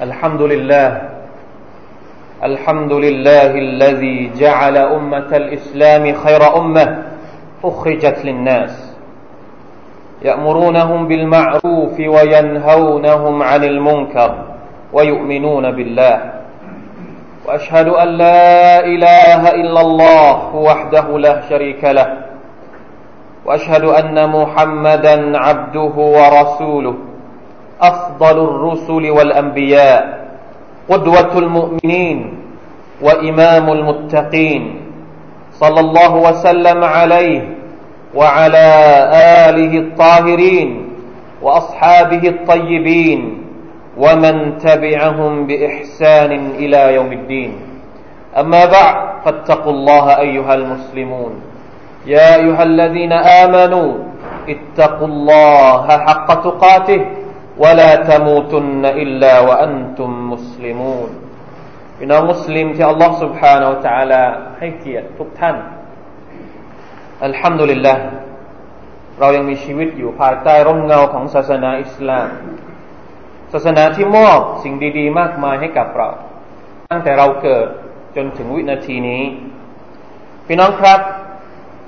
[0.00, 1.02] الحمد لله
[2.42, 7.02] الحمد لله الذي جعل أمة الإسلام خير أمة
[7.64, 8.96] أخرجت للناس.
[10.22, 14.44] يأمرونهم بالمعروف وينهونهم عن المنكر
[14.92, 16.32] ويؤمنون بالله.
[17.46, 22.16] وأشهد أن لا إله إلا الله وحده لا شريك له.
[23.44, 27.09] وأشهد أن محمدا عبده ورسوله.
[27.82, 30.20] أفضل الرسل والأنبياء
[30.88, 32.18] قدوة المؤمنين
[33.02, 34.80] وإمام المتقين
[35.52, 37.42] صلى الله وسلم عليه
[38.14, 38.68] وعلى
[39.48, 40.88] آله الطاهرين
[41.42, 43.20] وأصحابه الطيبين
[43.98, 47.52] ومن تبعهم بإحسان إلى يوم الدين.
[48.38, 51.32] أما بعد فاتقوا الله أيها المسلمون.
[52.06, 53.90] يا أيها الذين آمنوا
[54.48, 57.00] اتقوا الله حق تقاته.
[57.63, 61.09] ولا تموتن إلا وأنتم مسلمون
[61.97, 64.23] พี่น้องมุสลิมที่อัลลอฮ์ سبحانه และ تعالى
[64.57, 65.55] ให้เกียรติทุกท่าน
[67.25, 67.95] อัลฮัมดุลิลละ
[69.19, 72.27] เรายังมีชีวิตอยู่ภายใต้ร่มเงาของศาสนาอิสลาม
[73.53, 76.09] ศาสนาที่มอบสิ่งดีๆ มากมายให้กับเรา
[76.91, 77.67] ตั้งแต่เราเกิด
[78.15, 79.23] จนถึงวินาทีนี้
[80.47, 80.99] พี่น้องครับ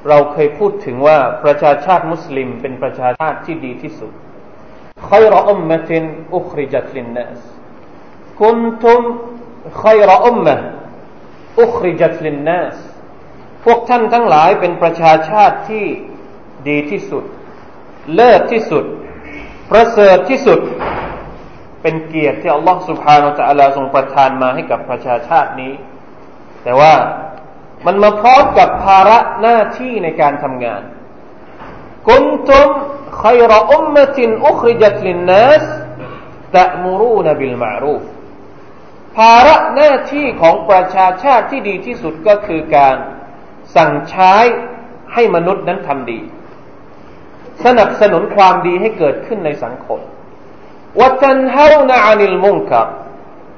[0.09, 4.11] เราเคยพูดถึงว่าประชาชาติมุสลิมเป็นประชาชาติที่ดีที่สุด
[5.11, 5.91] خير أمة
[6.33, 7.39] أخرجت للناس
[8.41, 9.01] كنتم
[9.83, 10.57] خير أمة
[11.63, 12.75] أخرجت للناس
[13.65, 15.85] พวกท่านทั้งหลายเป็นประชาชาติที่
[16.67, 17.23] ดีที่สุด
[18.13, 18.85] เลิศที่สุด
[19.71, 20.59] ประเสริฐที่สุด
[21.81, 25.73] เป็นเกียรติที่อัลลอฮฺ سبحانه และ تعالى ทรงประทานมาให้กับประชาชาตินี้
[26.63, 26.93] แต่ว่า
[27.85, 30.81] มันมาพร้อมกับภาระหน้าที่ในการทำงาน
[32.07, 32.69] กุนตุม
[33.23, 34.17] خير أمة
[34.49, 35.63] أخرجت للناس
[36.53, 38.03] تأمرون بالمعروف
[39.17, 42.95] ภาระหน้าที่ของประชาชาติที่ดีที่สุดก็คือการ
[43.75, 44.33] สั่งใช้
[45.13, 46.19] ให้มนุษย์นั้นทำดี
[47.65, 49.99] สนับสนุนความดีให้เกิดขึ้นในสังคม
[50.99, 52.87] วัตันเฮานาอานิลมุงกับ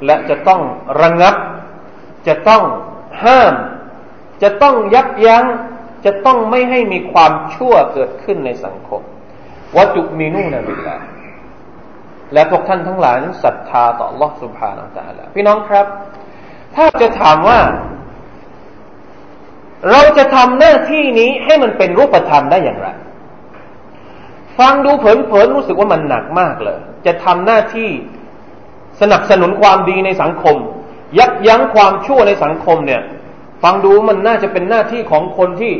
[0.05, 0.61] และจะต้อง
[1.01, 1.35] ระงับ
[2.27, 2.63] จะต้อง
[3.23, 3.53] ห้าม
[4.43, 5.45] จะต้องยับยัง้ง
[6.05, 9.01] จะต้องไม่ให้มีความชั่วเกิดขึ้นในสังคม
[9.77, 10.97] วัตุมินูนบิลลา
[12.33, 15.85] และพวกท่านทั้งหลายนั้นศรัทธาต่อ Allah سبحانه และ تعالى พี่น้องครับ
[16.75, 17.59] ถ้าจะถามว่า
[19.89, 22.87] เราจะทำหน้าที่นี้ให้มันเป็นรูปธรรมได้อย่างไร
[24.59, 27.89] ฟังดูเผินๆรู้สึกว่ามันหนักมากเลย จะทำหน้าที่
[29.01, 30.55] สนับสนุนความดีในสังคม
[31.17, 33.01] ยับยั้งความชั่วในสังคมเนี่ย
[33.63, 35.73] ฟังดูมันน่าจะเป็นหน้าที่ของคนที่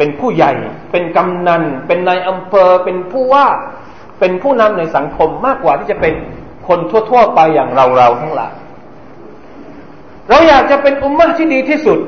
[0.00, 0.52] เป็นผู้ใหญ่
[0.92, 3.46] เป็นกำนัน เป็นนายอำเภอ เป็นผู้ว่า
[4.20, 6.14] เป็นผู้นำในสังคมมากกว่าที่จะเป็น
[6.68, 6.78] คน
[7.10, 8.52] ทั่ว ๆ ไปอย่างเราๆทั้งหลาย
[10.28, 11.98] เราอยากจะเป็นอุมมะที่ดีที่สุด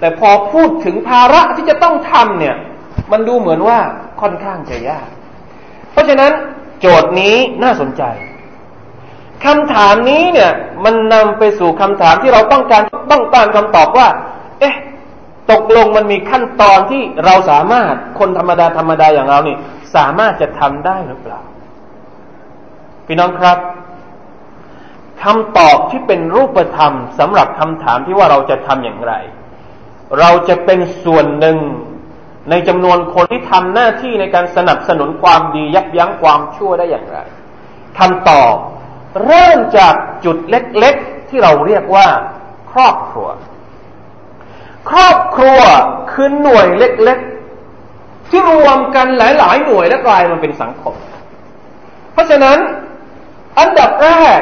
[0.00, 2.56] แต่พอพูดถึงภาระที่จะต้องทำเนี่ย
[3.12, 3.78] มันดูเหมือนว่า
[4.20, 5.08] ค่อนข้างจะยาก
[5.92, 6.32] เพราะฉะนั้น
[6.80, 8.02] โจทย์นี้น่าสนใจ
[9.44, 10.50] คำถามนี้เนี่ย
[10.84, 14.08] มันนำไปสู่คำถามที่เราต้องการต้องการคำตอบว่า
[15.50, 19.56] ตกลงมันมีขั้นตอนที่เราสามารถคนธรรมดาธรรมดาอย่างเรานี่
[19.94, 21.40] สามารถจะทำได้หรือเปล่า
[23.06, 23.58] พี่น้องครับ
[25.22, 29.14] คำตอบที่เป็นรูปธรรมสำหรับคำถามที่ว่าเราจะทำอย่างไร
[30.20, 31.58] เราจะเป็นส่วนหนึ่ง
[32.50, 37.18] ในจำนวนคนที่ทำหน้าที่ในการสนับสนุนความดียับยั้งความชั่วได้อย่างไร
[37.98, 38.54] คำตอบ
[39.24, 39.94] เริ่มจาก
[40.24, 42.06] จุดเล็ก ๆ ที่เราเรียกว่า
[42.72, 43.28] ครอบครัว
[44.90, 45.60] ครอบครัว
[46.12, 50.94] คือหน่วยเล็กๆ ที่รวมกันหลาย ๆ หน่วยและกลายมาเป็นสังคม
[52.12, 52.58] เพราะฉะนั้น
[53.58, 54.40] อันดับแรก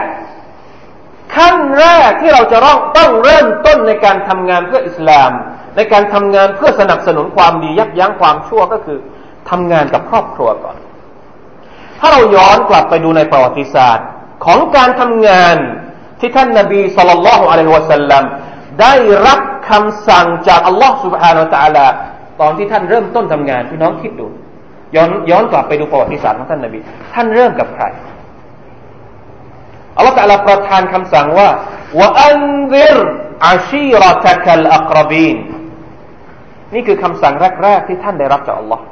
[1.37, 5.31] ขั้นแรกที่เราจะต้องต้องเริ่มต้นในการทำงานเพื่ออิสลาม
[5.77, 8.99] ในการทำงานเพื่อสนับสนุนความดียับยั้งความชั่วก็คือ
[9.51, 10.77] ทำงานกับครอบครัวก่อน
[12.01, 14.07] ถ้าเราย้อนกลับไปดูในประวัติศาสตร์
[14.45, 15.57] ของการทำงาน
[16.21, 18.25] ที่ท่านนาบีสุลต่านละฮ์อะลัยฮิวะสัลลัม
[18.81, 18.95] ได้
[19.27, 21.86] รับ คำสั่งจากอัลลอฮ์ سبحانه และ تعالى
[22.42, 24.28] ตอนที่ท่านเริ่มต้นทำงานพี่น้องคิดดู
[24.96, 26.80] ย้อนย้อนกลับไปดูประวัติศาสตร์ของท่านนบี
[27.14, 27.84] ท่านเริ่มกับใคร
[29.98, 31.50] อัลลอฮ์ تعالى ประทานคำสั่งว่า
[32.00, 32.40] ว่าอัน
[32.74, 32.98] ซิร
[33.48, 35.38] อาชีรตะคัลอักรบีน
[36.74, 37.34] นี่คือคำสั่ง
[37.64, 38.84] แรกๆที่ท่านได้รับจากอัลลอฮ์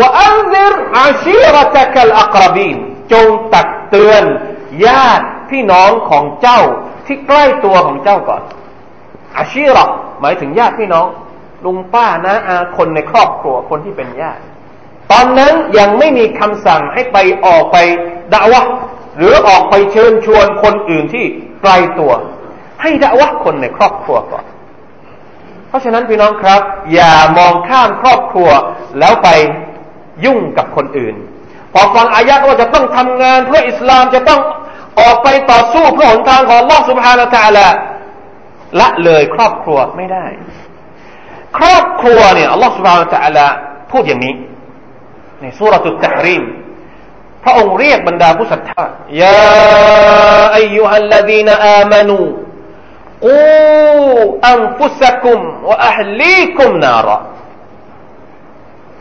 [0.00, 2.76] ว่าอันซิรอาชีรตะคัลอักรบีน
[3.12, 4.24] จงตักเตือน
[4.86, 6.60] ญาติพี่น้องของเจ้า
[7.06, 8.42] ที่ใกล้ตัวของเจ้าก่อน
[9.37, 9.85] อาชีรอ
[10.21, 11.07] หมายถึงญาติพี่น้อง
[11.65, 14.41] ลุงป้านะอาคนในครอบครัวคนที่เป็นญาติ
[15.11, 17.77] ตอนนั้นยังไม่มีคำสั่งให้ไปออกไป
[18.33, 18.63] ด่าวะ
[19.17, 21.25] หรือออกไปเชิญชวนคนอื่นที่
[21.61, 22.13] ไกลตัว
[22.81, 24.45] ให้ดะวะคนในครอบครัวก่อน
[25.67, 26.61] เพราะฉะนั้นพี่น้องครับ
[26.93, 28.49] อย่ามองข้ามครอบครัว
[28.99, 29.29] แล้วไป
[30.25, 31.15] ยุ่งกับคนอื่น
[31.73, 34.39] พอฟังอายะว่าจะต้องทำงานเพื่ออิสลามจะต้อง
[34.99, 37.67] ออกไปต่อสู้เพื่อหนทางของลอสุภาละตาละ
[38.79, 40.25] ละเลยครอบครัวไม่ได้
[41.57, 43.47] ครอบครัวเนี่ยอัลลอฮฺสุบฮานะตะละ
[43.91, 44.33] พูดอย่างนี้
[45.41, 46.43] ในสุรตุตตะรีม
[47.43, 48.83] พระองค์เรียกบรรดาผู้ศรัทธา
[49.21, 49.37] ยา
[50.55, 52.19] อายุฮัลลดีนอามานู
[53.25, 53.37] กู
[54.47, 55.39] อันฟุสกุม
[55.69, 57.17] วะอัลลีกุมนาระ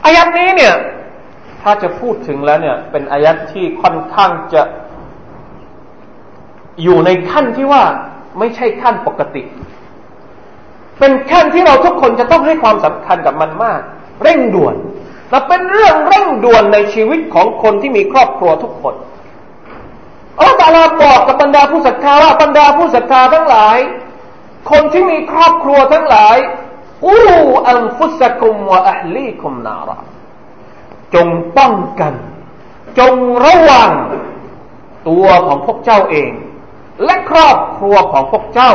[0.07, 0.75] อายัดนี้เนี่ย
[1.63, 4.63] ถ้าจะพูดถึงแล้วเนี่ย เป็นอายัดที่ค่อนข้างจะ
[6.83, 7.85] อยู่ในขั้นที่ว่า
[8.39, 9.43] ไม่ใช่ขั้นปกติ
[10.99, 13.81] เป็นขั้นที่เราทุกคนจะต้องให้ความสำคัญกับมันมาก
[14.23, 14.75] เร่งด่วน
[15.31, 18.95] และเป็นเรื่องเร่งด่วนในชีวิตของคนที่มีครอบครัวทุกคน
[20.39, 23.79] อัลลอฮฺตาลาบอกกับบรรดาผู้ศรัทธาว่าบรรดาผู้ศรัทธาทั้งหลาย
[24.71, 26.37] คนที่มีครอบครัวทั้งหลาย
[27.07, 27.17] อู
[27.69, 29.97] อันฟุสกุมวะอัลลีคุมนาระ
[31.15, 31.29] จง
[31.59, 32.15] ป้องกัน
[32.99, 33.93] จงระวัง
[35.09, 36.31] ตัวของพวกเจ้าเอง
[37.05, 38.73] และครอบครัวของพวกเจ้า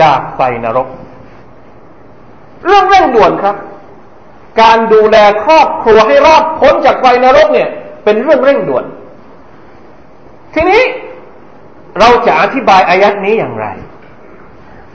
[0.00, 0.88] จากไฟนรก
[2.66, 3.56] เรื่องเร่งด่วนครับ
[4.62, 7.68] การดูแลครอบครัวให้รอดพ้นจากไฟนรกเนี่ย
[8.04, 8.84] เป็นเรื่องเร่งด่วน
[10.54, 10.82] ทีนี้
[11.98, 13.66] เราจะอธิบายอายัดนี้อย่างไร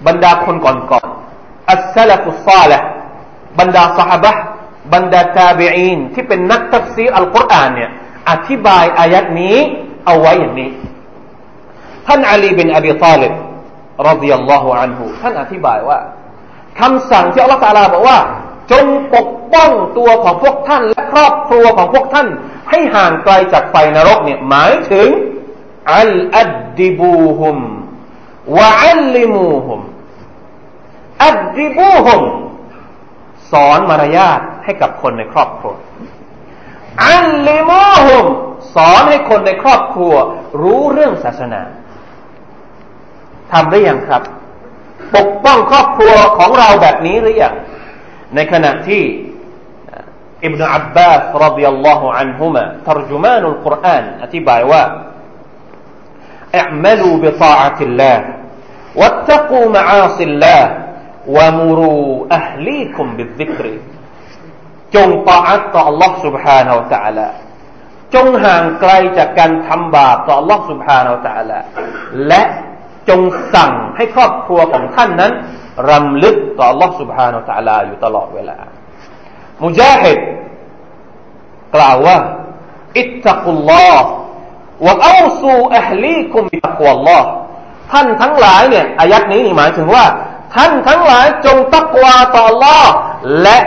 [0.08, 2.80] บรรดาคนก่อนๆอัสซาลฟุซาละ
[3.60, 4.32] บรรดาสหบะ
[4.94, 7.92] บรรดาตาบีอีนที่เป็นนักตัฟซีอัลกุรอานเนี่ย
[8.30, 9.58] อธิบายอายัดนี้
[10.06, 10.70] เอาไว้อย่างนี้
[12.10, 13.34] ท่านอาลีบินอบีตาลิบ
[14.10, 16.00] รดิยัลลอฮุอันฮุท่านอธิบายว่า
[16.80, 18.20] คำสั่งที่อัลลอฮฺตาลาบอกว่า
[18.72, 18.86] จง
[19.16, 22.28] ปกป้องตัวของพวกท่าน และครอบครัวของพวกท่าน
[22.70, 25.08] ให้ห่างไกลจากไฟนรกเนี่ยหมายถึง
[25.96, 27.58] อัลอัดดิบูฮุม
[28.58, 29.80] วะอัลลิมูฮุม
[31.26, 32.22] อัดดิบูฮุม
[33.52, 35.74] สอนมารยาทให้กับคนในครอบครัว
[37.08, 38.26] อัลลิมูฮุม
[38.76, 40.14] สอนให้คนในครอบครัว
[40.62, 41.62] รู้เรื่องศาสนา
[43.53, 44.23] ทำได้ยังครับ
[45.17, 47.55] ปกป้องครอบครัวของเราแบบนี้หรือยัง
[48.35, 49.03] ในขณะที่
[50.45, 54.83] อิบนาอับบาสรดิยัลลอฮุอันฮุมะทรจุมานุลกุรอานอธิบายว่า
[56.63, 58.19] اعملوا بطاعة الله
[59.01, 60.63] واتقوا معاصي الله
[61.37, 62.05] ومروا
[62.39, 63.67] أهليكم بالذكر
[64.95, 67.29] จงตาอัตต่อ Allah سبحانه และ تعالى
[68.15, 71.59] จงห่างไกลจากการทำบาปต่อ Allah سبحانه และ تعالى
[72.29, 72.43] และ
[73.09, 73.21] จง
[73.55, 75.33] สั่งให้ครอบครัวของท่านนั้น
[75.91, 78.59] รำลึกต่อ Allah سبحانه และ تعالى อยู่ตลอดเวลา
[79.63, 80.19] มุจาฮิด
[81.75, 82.17] กล่าวว่า
[82.99, 84.11] อิตตักุลลอฮ์
[84.87, 87.29] วะอัลซูอัลลีคุมบิตักวัลลอฮ์
[87.93, 90.05] ท่านทั้งหลายเนี่ยอายัดนี้หมายถึงว่า
[90.55, 92.85] ท่านทั้งหลายจงตักวาต่อ Allah
[93.43, 93.59] และ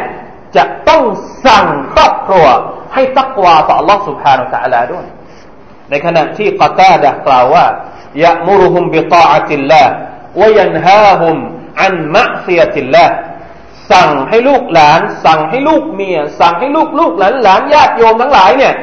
[0.56, 1.04] จะต้อง
[1.46, 2.46] สั่งครอบครัว
[2.94, 5.06] ให้ตักวาต่อ Allah سبحانه และ تعالى ด้วย
[5.90, 7.66] ในขณะที่กาตาดะกล่าวว่า
[8.24, 9.92] ยะมุรุฮุมบิตาอัติลลาห์
[10.42, 11.38] วยันฮาฮุม
[11.84, 13.06] อันมะซียติลละ
[13.92, 18.74] สั่งให้ลูกหลาน สั่งให้ลูกเมีย สั่งให้ลูกลูกหลานหลานญาติโยมทั้งหลายเนี่ย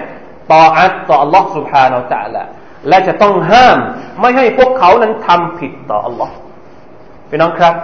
[0.52, 2.42] ต่ออัตต่อ Allah سبحانه และ تعالى
[2.88, 3.78] และจะต้องห้าม
[4.20, 6.30] ไม่ให้พวกเขานั้นทำผิดต่อ Allah
[7.28, 7.74] พี่น้องครับ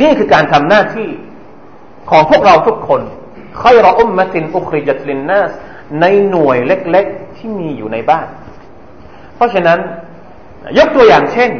[0.00, 1.08] นี่คือการทำหน้าที่
[2.10, 3.00] ของพวกเราทุกคน
[3.62, 5.50] ค่อยรออุมมะตินอุคริจัตลินนัส
[6.00, 8.26] ในหน่วยเล็กๆที่มีอยู่ในบ้าน
[9.34, 9.78] เพราะฉะนั้น
[10.78, 11.50] ยกตัวอย่างเช่น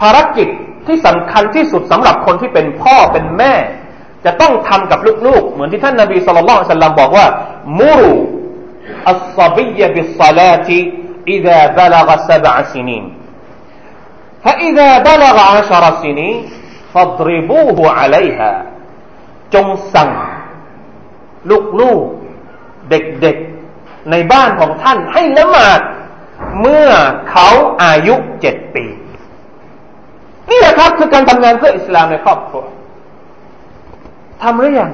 [0.00, 0.48] ภารกิจ
[0.86, 3.54] ที่สำคัญที่สุดสำหรับคนที่เป็นพ่อเป็นแม่
[4.24, 7.26] จะต้องทำกับลูกๆ เหมือนที่ท่านนาบีสุลต่านสัลลัมบอกว่า
[7.80, 8.12] มูรุ
[9.10, 10.80] อัลซาบียบิสซาลาติ
[11.36, 13.04] إذا بلغ سبع سنين
[14.44, 16.36] فإذا بلغ عشر سنين
[16.92, 18.52] فاضربوه عليها
[19.54, 20.10] จงสั่ง
[21.80, 25.80] ลูกๆเด็กๆ ในบ้านของท่านให้ละหมาด
[26.61, 26.87] เมื่อ
[27.31, 27.47] เขา
[27.83, 28.85] อายุเจ็ดปี
[30.49, 32.63] นี่แหละครับคือการทำงานเพื่ออิสลามในครอบครัว
[34.41, 34.91] ทำหรือยัง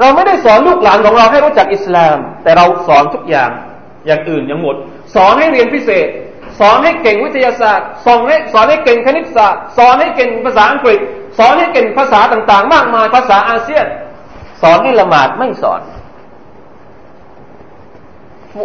[0.00, 3.50] เราไม่ได้สอนลูกหลานของเราให้รู้จักอิสลาม แต่เราสอนทุกอย่าง
[4.06, 4.76] อย่างอื่นยังหมด
[5.14, 6.08] สอนให้เรียนพิเศษ
[6.60, 11.00] สอนให้เก่งวิทยาศาสตร์ สอนให้สอนให้เก่งคณิตศาสตร์ สอนให้เก่งภาษาอังกฤษ
[11.38, 13.86] สอนให้เก่งภาษาต่าง ๆ มากมายภาษาอาเซียน
[14.62, 15.80] สอนให้ละหมาดไม่สอน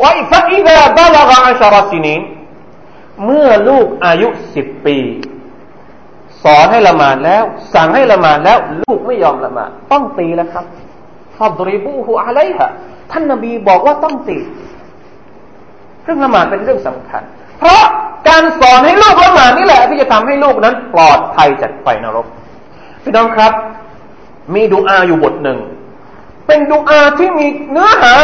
[0.02, 2.16] ว่าฟะอิดะบาลกอัชรสินี
[3.26, 4.98] เมื่อลูกอายุสิบปี
[6.44, 10.66] สอนให้ละหมาดแล้ว สั่งให้ละหมาดแล้ว ลูกไม่ยอมละหมาดต้องตีแล้วครับ
[11.38, 12.70] ฟัดริบูฮูอะไลฮะ
[13.12, 14.38] ท่านนบีบอกว่าต้องตี
[16.04, 17.22] เรื่องละหมาดเป็นเรื่องสำคัญ
[17.60, 17.82] เพราะ
[18.30, 22.28] การสอนให้ลูกละหมาดนี่แหละ ที่จะทำให้ลูกนั้น ปลอดภัยจากไฟนรก
[23.04, 23.54] พี่น้องครับ
[24.54, 25.60] มีดูอาอยู่บทหนึ่ง
[26.48, 28.16] เป็นดูอาที่มีเนื้อหา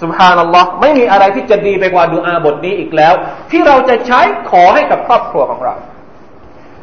[0.00, 3.14] สุภานัลลอฮ์ไม่มีอะไรที่จะดีไปกว่าดูอาบทนี้อีกแล้ว
[3.50, 5.74] ที่เราจะใช้ขอให้กับครอบครัวของเรา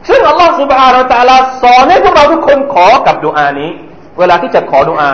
[0.07, 3.71] ซึ่งอัลลอฮ์สุบฮานาตาลาสอนให้พวกเราทุกคนขอกับดูอานี้
[4.19, 5.09] เวลาที่จะขอดูอา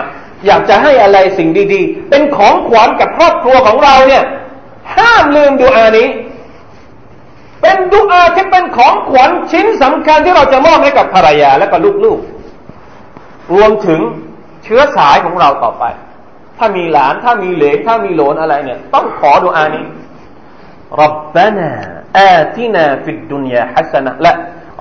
[0.46, 4.22] อยากจะให้อะไรสิ่งดี ๆ เป็นของขวัญกับครอบครัวของเราเนี่ย
[4.96, 6.08] ห้ามลืมดูอานี้
[7.60, 14.00] เป็นดูอาที่เป็นของขวัญชิ้นสำคัญที่เราจะมอบให้กับภรรยาและก็ลูกๆรวมถึง
[14.64, 15.84] เชื้อสายของเราต่อไป
[16.61, 19.85] ถ้ามีหลานถ้ามีเหลนถ้ามีโหลนอะไรเนี่ยต้องขอดุอานี้
[21.03, 21.69] ربنا
[22.15, 24.33] آتنا في الدنيا حسنة لا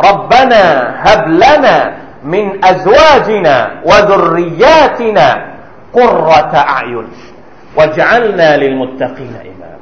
[0.09, 0.63] ربنا
[1.07, 1.77] هب لنا
[2.25, 5.29] من أزواجنا وذرياتنا
[5.93, 7.07] قرة أعين
[7.77, 9.75] واجعلنا للمتقين إماما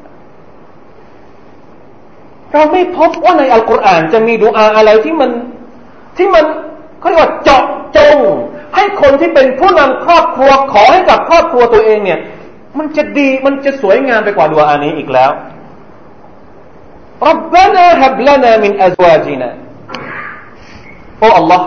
[2.52, 5.30] เราไม่พบว่าในอัลกุรอานจะมีดูอาอะไรที่มัน
[6.16, 6.44] ที่มัน
[7.00, 7.64] เขาเรียกว่าเจาะ
[7.96, 8.16] จง
[8.79, 12.19] ให้คนที่เป็นผู้นำครอบครัวขอให้กับครอบครัวตัวเองเนี่ย
[12.77, 15.31] มันจะดีมันจะสวยงามไปกว่าดัวอานี้อีกแล้ว
[17.25, 19.49] รับบานาฮับลานามินอัจวาจินา
[21.19, 21.61] โอ้ Allah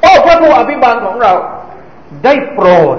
[0.00, 1.32] โอ้พระผู้อภิบาลของเรา
[2.24, 2.96] ได้โปรด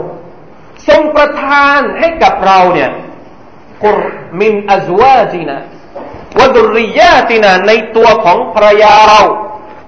[0.87, 2.89] ทรงประทานให้กับเราเนี่ย
[3.83, 3.99] กุร
[4.39, 5.57] มินอัจวาจินา
[6.39, 9.21] วดุริยาตินาในตัวของภรรยาเรา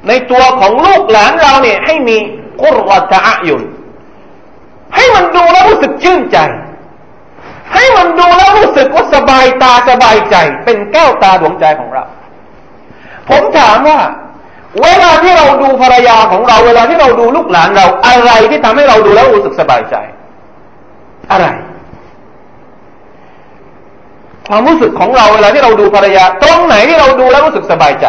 [0.07, 2.17] ในตัวของลูกหลานเราเนี่ยให้มี
[2.61, 3.63] กุรวะตะยุน
[4.95, 6.37] ให้มันดูแล้วรู้สึกชื่นใจ
[7.73, 10.35] ให้มันดูแล้วรู้สึกว่าสบายตาสบายใจ
[10.65, 12.03] เป็นแก้วตาดวงใจของเรา
[13.29, 13.99] ผมถามว่า
[14.81, 19.95] เวลาที่เราดูภรรยาของเรา เวลาที่เราดูลูกหลานเราอะไรที่ทำให้เราดูแล้วรู้สึกสบายใจ
[21.31, 21.47] อะไร
[24.47, 28.05] ความรู้สึกของเราเวลาที่เราดูภรรยา ตรงไหนที่เราดูแล้วรู้สึกสบายใจ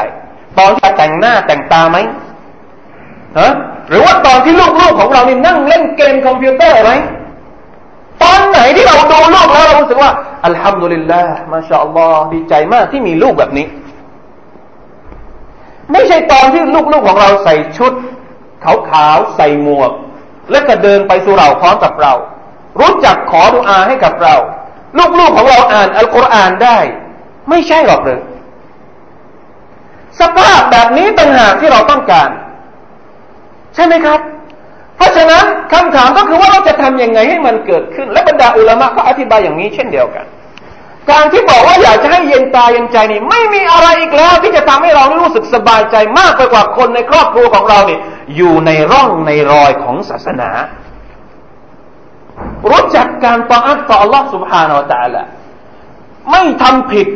[0.59, 1.99] ตอนที่แต่งหน้าแต่งตาไหม
[3.39, 3.51] ฮะ
[3.89, 6.93] หรือว่าตอนที่ลูกๆของเรานี่นั่งเล่นเกมคอมพิวเตอร์ไหม
[8.23, 10.13] ตอนไหนที่เราดูลูกแล้วเรารู้สึกว่า
[10.47, 13.67] อัลฮัมดุลิลลาห์มาชาอัลลอฮ์ดีใจมากที่มีลูกแบบนี้
[15.93, 17.93] ไม่ใช่ตอนที่ลูกๆของเราใส่ชุด
[18.65, 19.93] ขาวๆใส่หมวก
[20.51, 22.13] และก็เดินไปสู่เราพร้อมกับเรา
[22.81, 24.35] รู้จักขอดุอาให้กับเรา
[25.19, 26.79] ลูกๆของเราอ่านอัลกุรอานได้
[27.49, 28.19] ไม่ใช่หรอกเลย
[30.21, 32.29] สภาพแบบนี้ต่างหากที่เราต้องการ
[33.76, 34.20] ใช่ไหมครับ
[34.98, 40.26] เพราะฉะนั้นคำถามก็คือว่าเราจะทํำยังไงให้มันเกิดขึ้น และบรรดาอุลามะก็อธิบายอย่างนี้เช่นเดียวกัน
[41.12, 48.02] การที่บอกว่าอยากจะให้เย็นตาเย็นใจนี่ไม่มีอะไรอีกแล้ว ที่จะทำให้เรารู้สึกสบายใจมากไปกว่าคนในครอบครัวของเราเนี่ย
[48.36, 50.50] อยู่ในร่องในรอยของศาสนา
[52.70, 55.24] รู้จักการต่ออัตต่อ Allah سبحانه และ تعالى
[56.32, 57.08] ไม่ทำผิด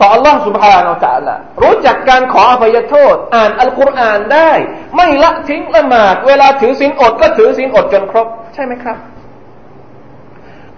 [0.00, 4.50] ต่อ Allah سبحانه และ تعالى รู้จักการขออภัยโทษ อ่านอัลกุรอานได้
[4.96, 8.96] ไม่ละทิ้งละหมาดเวลาถือศีลอดก็ถือศีลอดจนครบ ใช่ไหมครับ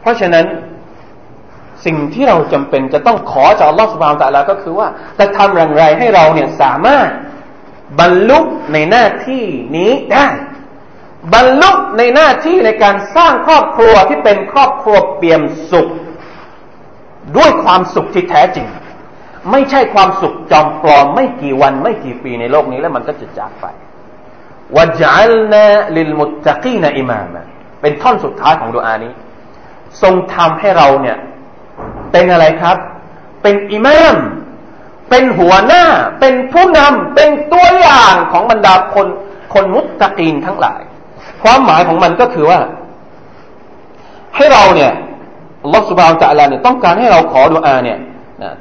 [0.00, 0.46] เพราะฉะนั้น
[1.84, 7.08] สิ่งที่เราจำเป็นจะต้องขอจาก Allah سبحانه และ تعالى ก็คือว่าจะทำอย่างไรให้เราเนี่ยสามารถ
[8.00, 8.40] บรรลุ
[8.72, 9.44] ในหน้าที่
[9.76, 10.26] นี้ได้
[11.34, 15.88] บรรลุในหน้าที่ในการสร้างครอบครัวที่เป็นครอบครัวเปี่ยมสุข
[17.36, 18.66] ด้วยความสุขที่แท้จริง
[19.51, 23.65] ไม่ใช่ความสุขจอมปลอมไม่กี่วันไม่กี่ปีในโลกนี้แล้วมันก็จะจากไป
[24.75, 27.45] วะจัลนาลิลมุตตะกีนอิมามะ
[27.81, 29.13] เป็นท่อนสุดท้ายของดุอานี้
[30.01, 31.17] ทรงทำให้เราเนี่ย
[32.11, 32.77] เป็นอะไรครับ
[33.41, 34.15] เป็นอิมาม
[35.09, 35.83] เป็นหัวหน้า
[36.19, 39.07] เป็นผู้นำเป็นตัวอย่างของบรรดาคน
[39.53, 40.81] คนมุตตะกีนทั้งหลาย
[41.43, 42.59] ความหมายของมันก็คือว่า
[44.35, 44.91] ให้เราเนี่ย
[45.73, 47.99] ลอสุบานตะลาเนี่ยต้องการให้เราขอดุอาเนี่ย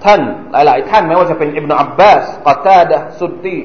[0.05, 0.21] ท่าน
[0.53, 3.59] หลาย ๆ ท่านไม่ว่าจะเป็นอิบนาอับบาสกอตาดะสุดดี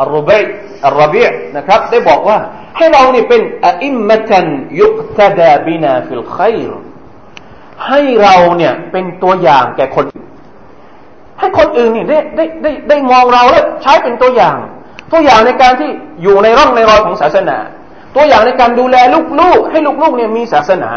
[0.00, 0.44] อัลรุบัย
[0.86, 1.24] อัลรบี
[1.56, 2.38] นะครับ ได้บอกว่า
[2.76, 3.42] ให้เรานี่เป็น
[3.84, 4.46] อิมมะตัน
[4.80, 6.72] ยุกตดาบินาฟิลขัยร
[7.86, 10.04] ให้เราเนี่ยเป็นตัวอย่างแก่คน
[11.38, 14.56] ให้คนอื่นนี่ได้ได้ได้ได้มองเราแล้วใช้เป็นตัวอย่าง
[15.12, 15.90] ตัวอย่างในการที่
[16.22, 17.56] อยู่ในร่องในรอยของศาสนา
[18.16, 18.96] ตัวอย่างในการดูแล
[19.40, 20.90] ลูกๆให้ลูกๆเนี่ยมีศาสนา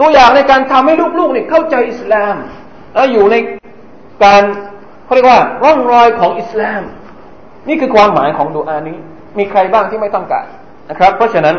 [0.00, 2.34] ตัวอย่างในการทำให้ลูกๆเนี่ยเข้าใจอิสลาม
[2.94, 3.36] แล้วอยู่ใน
[4.24, 4.42] การ
[5.04, 6.82] เขาเรียกว่าร่องรอยของอิสลาม
[7.68, 8.98] นี่คือความหมายของดูอานี้
[9.38, 10.46] มีใครบ้างที่ไม่ต้องการ
[10.90, 11.56] นะครับ เพราะฉะนั้น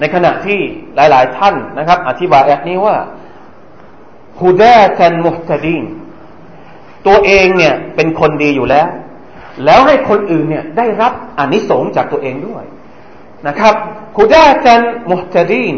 [0.00, 0.58] ในขณะที่
[0.96, 2.96] หลาย ๆ ท่านนะครับ อธิบายแบบนี้ว่า
[4.42, 5.84] ฮุดาตันมุฮตดีน
[7.06, 8.88] ตัวเองเนี่ยเป็นคนดีอยู่แล้ว
[9.64, 12.64] แล้วให้คนอื่นเนี่ยได้รับอนนิสงส์จากตัวเองด้วย
[13.48, 13.74] นะครับ
[14.18, 14.80] ฮุดาตัน
[15.10, 15.74] มุฮตดีน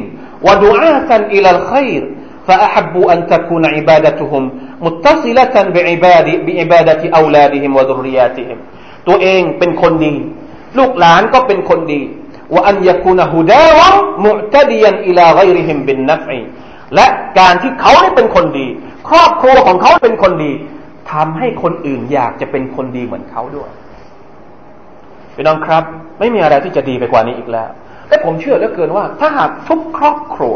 [0.47, 2.03] วะดูอาตันอิลัลขัยร
[2.48, 4.44] فأحبوا أن تكون عبادتهم
[4.86, 8.58] متصلة بعباد بعبادة أولادهم وذرياتهم
[9.08, 10.16] ตัวเองเป็นคนดี
[10.78, 12.02] ลูกหลานก็เป็นคนดี
[12.54, 13.90] ว่าอันยกุนฮุดาวะ
[14.26, 16.42] มุตดียันอิลาไกริฮิมบินนัฟอี
[16.96, 17.08] และ
[17.40, 18.68] การที่เขาได้เป็นคนดี
[19.10, 20.52] ครอบครัวของเขาเป็นคนดี
[21.12, 23.70] ทำให้คนอื่นอยากจะเป็นคนดีเหมือนเขาด้วย
[25.36, 25.84] พี่น้องครับ
[26.20, 27.70] ไม่มีอะไรที่จะดีไปกว่านี้อีกแล้ว
[28.10, 30.56] และผมเชื่อเหลือเกินว่า ถ้าหากทุกครอบครัว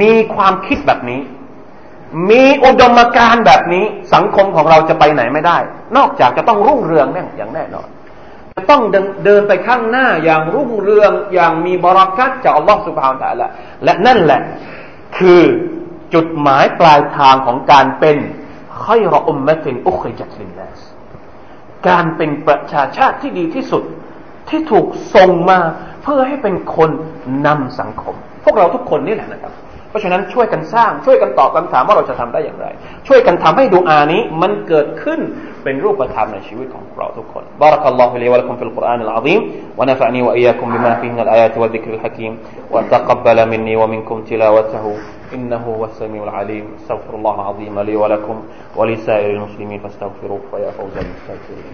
[0.00, 1.20] มีความคิดแบบนี้
[2.30, 5.58] มีอุดมการณ์แบบนี้สังคมของเราจะไปไหนไม่ได้
[5.96, 7.88] นอกจากจะต้องรุ่งเรืองแน่อย่างแน่นอน
[8.56, 8.82] จะต้อง
[9.24, 13.48] เดินไปข้างหน้าอย่างรุ่งเรืองอย่างมีบรารักัตจากอัลลอฮฺสุบฮานตะละ
[13.84, 14.40] และนั่นแหละ
[15.18, 15.42] คือ
[16.14, 18.16] จุดหมายปลายทางของการเป็น
[18.84, 20.80] ค่อยรออุมมะตินอุคริจัตลินนัส
[21.88, 23.82] การเป็นประชาชาติที่ดีที่สุด
[24.48, 25.58] ที่ถูกส่งมา
[26.02, 26.90] เพื่อให้เป็นคน
[27.46, 28.14] นำสังคม
[28.44, 29.52] พวกเราทุกคนนี่แหละนะครับ
[29.93, 32.65] เพราะฉะนั้นช่วยกันสร้างช่วยกันตอบคำถามว่าเราจะทำได้อย่างไร
[33.07, 35.19] ช่วยกันทำให้ดูอานี้มันเกิดขึ้น
[35.63, 39.41] เป็นรูปธรรมในชีวิตของเราทุกคน بارك الله لي ولكم في القرآن العظيم
[39.79, 42.33] ونفعني وإياكم بما فيه من الآيات والذكر الحكيم
[42.73, 44.85] وتقبل مني ومنكم تلاوته
[45.35, 48.35] إنه هو السميع العليم استغفر الله العظيم لي ولكم
[48.79, 51.65] ولسائر المسلمين فاستغفروه فيا فوز المستغفرين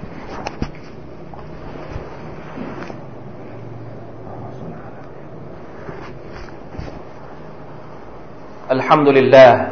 [8.70, 9.66] الحمد لله.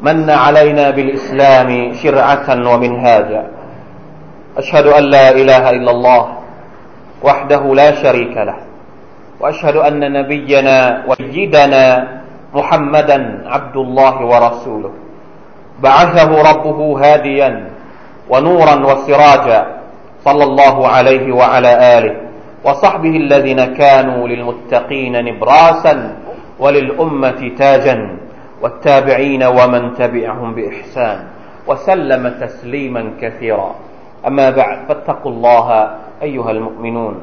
[0.00, 3.42] من علينا بالإسلام شرعة ومنهاجا.
[4.56, 6.22] أشهد أن لا إله إلا الله
[7.22, 8.58] وحده لا شريك له.
[9.40, 11.84] وأشهد أن نبينا وسيدنا
[12.54, 14.92] محمدا عبد الله ورسوله.
[15.82, 17.50] بعثه ربه هاديا
[18.30, 19.60] ونورا وسراجا
[20.24, 22.14] صلى الله عليه وعلى آله
[22.64, 25.94] وصحبه الذين كانوا للمتقين نبراسا
[26.59, 28.17] وللأمة تاجا
[28.61, 31.17] والتابعين ومن تبعهم بإحسان
[31.67, 33.75] وسلم تسليما كثيرا
[34.27, 35.67] أما بعد فاتقوا الله
[36.21, 37.15] أيها المؤمنون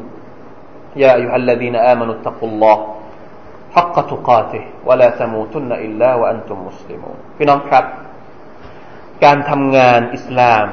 [0.97, 2.79] يا أيها الذين آمنوا اتقوا الله
[3.75, 7.85] حق تقاته ولا تموتن إلا وأنتم مسلمون พี่น้องครับ
[9.25, 10.67] การทำงานอิสลาม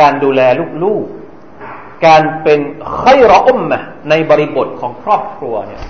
[0.00, 0.40] การดูแล
[0.84, 2.60] ลูกๆ การเป็น
[2.96, 3.78] ไครออุมมะ
[4.10, 5.82] ในบริบทของครอบครัวเนี่ย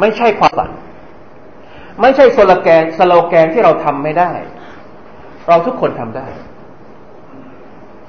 [0.00, 0.70] ไม่ใช่ความฝัน
[2.00, 4.32] ไม่ใช่สโลแกนสโลแกนที่เราทำไม่ได้
[5.48, 6.26] เราทุกคนทำได้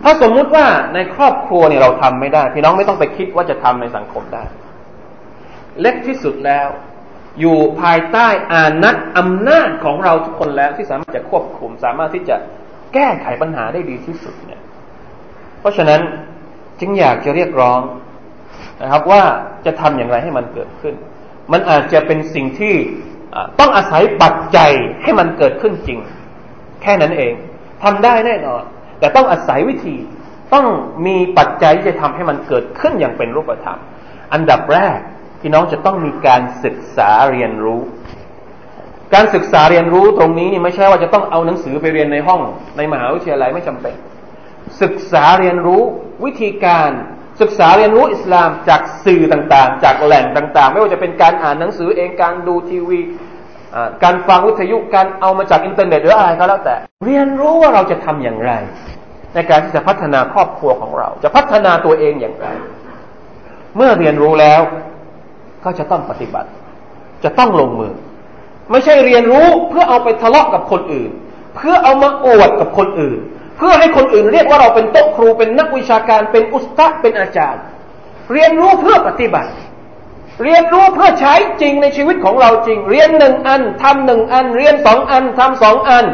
[0.03, 4.43] ถ้าสมมุติว่าในครอบครัวเนี่ยเราทำไม่ได้ พี่น้องไม่ต้องไปคิดว่าจะทำในสังคมได้
[5.81, 6.67] เล็กที่สุดแล้ว
[7.39, 12.35] อยู่ภายใต้อานัตอำนาจของเราทุกคนแล้วที่สามารถจะควบคุม สามารถที่จะ
[12.93, 14.61] แก้ไขปัญหาได้ดีที่สุดเนี่ย
[15.59, 16.01] เพราะฉะนั้น
[16.79, 17.79] จึงอยากจะเรียกร้อง
[18.81, 19.21] นะครับว่า
[19.65, 20.95] จะทำอย่างไรให้มันเกิดขึ้น
[21.51, 22.75] มันอาจจะเป็นสิ่งที่
[23.60, 24.71] ต้องอาศัยปัจจัย
[25.03, 25.99] ให้มันเกิดขึ้นจริง
[26.81, 27.34] แค่นั้นเอง
[27.84, 28.63] ทำได้แน่นอน
[28.99, 29.95] แต่ต้องอาศัยวิธี
[30.53, 30.65] ต้อง
[31.05, 33.79] มีปัจจัยที่จะทำให้มันเกิดขึ้นอย่างเป็นรูปธรรม
[34.34, 34.99] อันดับแรก
[35.41, 37.81] พี่น้องจะต้องมีการศึกษาเรียนรู้
[39.13, 42.41] การศึกษาเรียนรู้ตรงนี้นี่ไม่ใช่ว่าจะต้องเอาหนังสือไปเรียนในห้อง
[42.77, 43.95] ในมหาวิทยาลัยไม่จำเป็น
[44.81, 45.81] ศึกษาเรียนรู้
[46.25, 46.89] วิธีการ
[47.41, 52.99] ศึกษาเรียนรู้อิสลามจากสื่อต่างๆ จากแหล่งต่าง ๆ ไม่ว่าจะเป็นการอ่านหนังสือเองการดูทีวี
[54.03, 58.51] การฟังวิทยุการเอามาจากอินเทอร์เน็ตหรืออะไรก็แล้วแต่ เรียนรู้ว่าเราจะทำอย่างไร
[59.33, 62.47] ในการที่จะพัฒนาครอบครัวของเรา จะพัฒนาตัวเองอย่างไร
[63.75, 64.61] เมื่อเรียนรู้แล้ว
[65.63, 66.49] ก็จะต้องปฏิบัติ
[67.23, 67.93] จะต้องลงมือ
[68.71, 71.11] ไม่ใช่เรียนรู้เพื่อเอาไปทะเลาะกับคนอื่น
[71.55, 73.19] เพื่อเอามาอวดกับคนอื่น
[73.57, 77.63] เพื่อให้คนอื่นเรียกว่าเราเป็นโต๊ะครูเป็นนักวิชาการเป็นอุสตาเป็นอาจารย์
[78.33, 79.51] เรียนรู้เพื่อปฏิบัติ
[80.43, 86.05] เรียนรู้เพื่อใช้จริงในชีวิตของเราจริง เรียนหนึ่งอันทำหนึ่งอัน เรียนสองอันทำสองอัน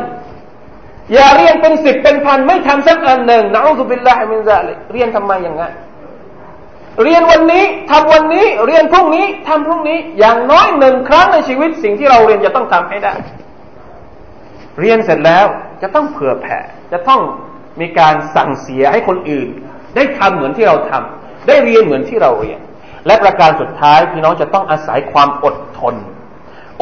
[1.13, 5.73] อย่าเรียนเป็นสิบเป็นพันไม่ทำสักอันหนึ่งنعوذ بالله من ذلك เรียนทำไมอย่างนั้น
[7.03, 13.13] เรียนวันนี้ทำวันนี้เรียนพรุ่งนี้ทำพรุ่งนี้อย่างน้อยหนึ่งครั้งในชีวิตสิ่งที่เราเรียนจะต้องทำให้ได้
[14.79, 15.45] เรียนเสร็จแล้ว
[15.81, 16.59] จะต้องเผื่อแผ่
[16.91, 17.21] จะต้อง
[17.81, 19.47] มีการสั่งเสียให้คนอื่น
[19.95, 22.59] ได้ทำเหมือนที่เราทำได้เรียนเหมือนที่เราเรียน
[23.07, 25.95] และประการสุดท้ายพี่น้องจะต้องอาศัยความอดทน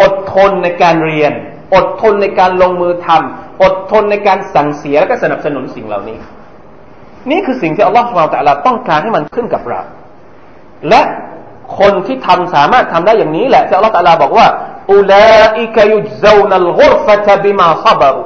[0.02, 1.32] อดทนในการเรียน
[1.76, 6.18] อดทนในการลงมือทำอดทนในการสั่งเสียและก็สนับสนุนสิ่งเหล่านี้
[7.32, 9.82] นี่คือสิ่งที่อัลลอฮฺสุบไบร์ตะลาต้องการให้มันขึ้นกับเรา
[10.90, 11.02] และ
[11.80, 14.48] คนที่ทำสามารถทำได้อย่างนี้แหละที่อัลลอฮฺตะลาบอกว่า
[14.94, 18.22] อุลาอิกยุจซานัลกุรฟะตบิมาซับรุ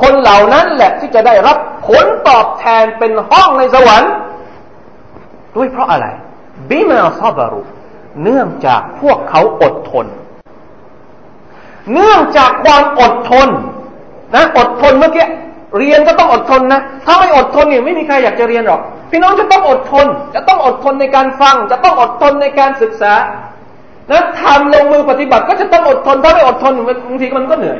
[0.00, 1.56] คนเหล่านั้นแหละที่จะได้รับ
[1.88, 4.12] ผลตอบแทนเป็นห้องในสวรรค์
[5.56, 6.06] ด้วยเพราะอะไร
[6.68, 7.62] บิมาซาบารุ
[8.22, 10.06] เนื่องจากพวกเขาอดทน
[11.92, 13.48] เนื่องจากความอดทน
[14.34, 15.26] นะอดทนเมื่อกี้
[15.78, 18.80] เรียนก็ต้องอดทนนะ ถ้าไม่อดทนเนี่ยไม่มีใครอยากจะเรียนหรอก
[19.10, 23.14] พี่น้องจะต้องอดทน จะต้องอดทนในการฟัง จะต้องอดทนในการศึกษา
[24.10, 26.72] นะทำลงมือปฏิบัติก็จะต้องอดทน ถ้าไม่อดทน
[27.08, 27.78] บางทีมันก็เหนื่อย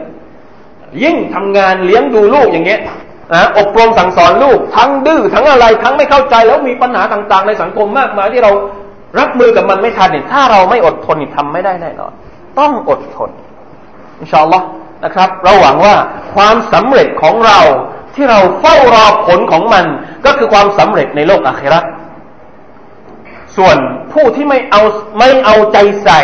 [1.02, 2.80] ยิ่งทำงานเลี้ยงดูลูกอย่างเงี้ย
[3.34, 8.52] นะอบรมสั่งสอนลูก ทั้งดื้อทั้งอะไรทั้งไม่เข้าใจแล้วมีปัญหาต่าง ๆ ในสังคมมากมายที่เรา
[9.18, 12.12] รับมือกับมันไม่ทันเนี่ยถ้าเราไม่อดทนนี่ทำไม่ได้แน่นอน
[12.58, 13.30] ต้องอดทน
[14.20, 14.66] อินชาอัลลอฮ์
[15.04, 15.94] นะครับ เราหวังว่า
[16.34, 17.60] ความสำเร็จของเรา
[18.14, 19.84] ที่เราเฝ้ารอผลของมัน
[20.24, 21.80] ก็คือความสำเร็จในโลกอาครา
[23.56, 23.76] ส่วน
[24.12, 24.82] ผู้ที่ไม่เอา
[25.18, 26.20] ไม่เอาใจใส่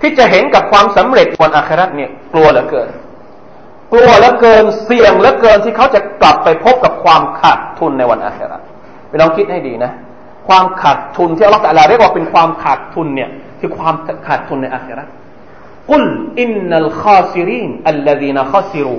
[0.00, 2.88] ที่จะเห็นกับความสำเร็จบนอาคราเนี่ยกลัวเหลือเกิน
[3.92, 8.58] กลัวเหลือเกินเสี่ยงเหลือเกินที่เขาจะกลับไปพบกับความขาดทุนในวันอาครา
[9.08, 9.92] ไปลองคิดให้ดีนะ
[10.48, 13.94] ความขาดทุนที่อัลลอฮฺตะลาเรียกว่าเป็นความขาดทุนเนี่ยคือความ
[14.26, 15.04] ขาดทุนในอาครา
[15.90, 16.04] กุล
[16.40, 18.96] อินนัลคาซิรินอัลลดีนคาซิรู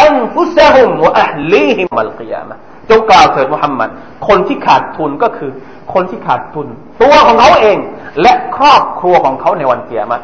[0.00, 2.56] อันฟุซะฮุมวะอัลลีฮิมัลกิยามะ
[2.90, 3.88] จงกล่าวเถิดมุฮัมมัด
[4.28, 5.50] คนที่ขาดทุนก็คือ
[5.94, 6.66] คนที่ขาดทุน
[7.02, 7.78] ตัวของเขาเอง
[8.22, 10.22] และครอบครัวของเขาในวันเกียรติ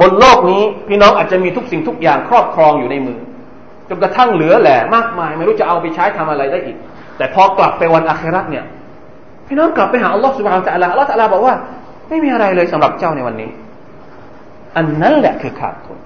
[0.00, 3.18] บนโลกนี้พี่น้องอาจจะมีทุกสิ่งทุกอย่างครอบครองอยู่ในมือ
[3.90, 6.76] จนกระทั่งเหลือแหละมากมาย ไม่รู้จะเอาไปใช้ทำอะไรได้อีก
[7.16, 8.64] แต่พอกลับไปวันอาคราเนี่ย
[9.46, 11.54] พี่น้องกลับไปหาอัลลอฮฺสุบฮานตะลาอัลลอฮฺตะลาบอกว่า
[12.08, 13.50] ไม่มีอะไรเลยสำหรับเจ้าในวันนี้
[14.76, 15.98] อันนั้นแหละคือขาดทุน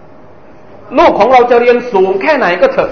[0.98, 2.90] ลูกของเราจะเรียนสูงแค่ไหนก็เถอะ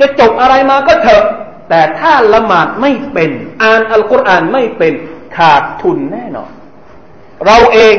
[0.00, 1.24] จะจบอะไรมาก็เถอะ
[1.68, 3.30] แต่ถ้าละหมาดไม่เป็น
[3.62, 4.92] อ่านอัลกุรอานไม่เป็น
[5.36, 6.50] ขาดทุนแน่นอน
[7.46, 7.96] เราเอง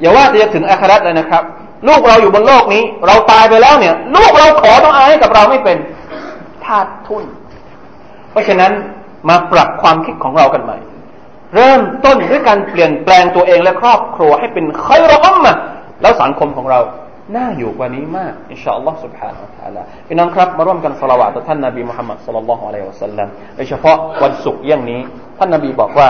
[0.00, 1.42] อย่าว่าจะถึงอาคราเลยนะครับ
[1.87, 5.77] ลูกเราอยู่บนโลกนี้ เราตายไปแล้วเนี่ย ลูกเราขอต้องอายให้กับเราไม่เป็น
[6.65, 7.23] ขาดทุน
[8.31, 8.71] เพราะฉะนั้น
[9.29, 10.77] มาปรับความคิดของเรากันใหม่
[11.55, 15.53] เริ่มต้นด้วยการเปลี่ยนแปลงตัวเองและครอบครัวให้เป็นคอยร้อมมา
[16.01, 16.79] แล้วสังคมของเรา
[17.35, 25.01] น่าอยู่กว่านี้มากอินชาอัลลอฮ์ سبحانه และ تعالى พี่น้องครับมาร่วมกันสละวะต่อท่านนบีมุฮัมมัดสัลลัลลอฮุอะลัยฮิวะสัลลัมโดยเฉพาะวันศุกร์อย่างนี้
[25.37, 26.07] ท่านนบีบอกว่า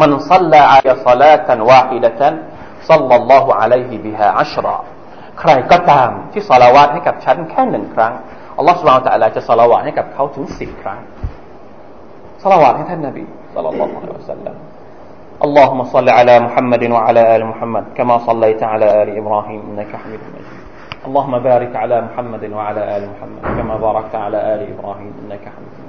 [0.00, 2.34] มันซัลลาอะลัยซาลาตันวาฮิดะตัน
[2.90, 4.76] ซัลลัลลอฮุอะลัยฮิบิฮาอัชรอ
[5.40, 8.12] ใครก็ตามที่สละวะให้กับฉันแค่หนึ่งครั้ง
[8.58, 11.00] อัลลอฮ์ سبحانه และ تعالى จะสละวะให้กับเขาถึงสิบครั้ง
[12.42, 14.56] สละวะให้ท่านนบีสัลลัลลอฮุอะลัยฮิวะสัลลัม
[15.46, 20.58] اللهم صل على محمد وعلى آل محمد كما صليت على آل إبراهيم إنك حميد مجيد
[21.06, 25.81] اللهم بارك على محمد وعلى آل محمد كما باركت على آل إبراهيم إنك حميد مجيد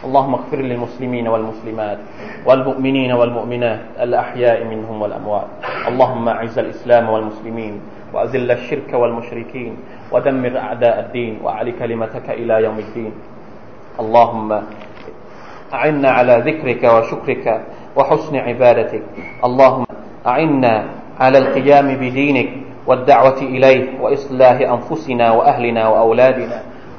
[0.00, 1.98] اللهم اغفر للمسلمين والمسلمات
[2.46, 5.48] والمؤمنين والمؤمنات الأحياء منهم والأموات.
[5.88, 7.80] اللهم أعز الإسلام والمسلمين
[8.14, 9.76] وأذل الشرك والمشركين
[10.12, 13.12] ودمر أعداء الدين وأعل كلمتك إلى يوم الدين.
[14.00, 14.50] اللهم
[15.72, 17.46] أعنا على ذكرك وشكرك
[17.96, 19.02] وحسن عبادتك.
[19.44, 19.84] اللهم
[20.26, 20.74] أعنا
[21.20, 22.50] على القيام بدينك
[22.86, 26.69] والدعوة إليه وإصلاح أنفسنا وأهلنا وأولادنا.